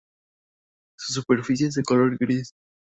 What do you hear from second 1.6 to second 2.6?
es de color gris.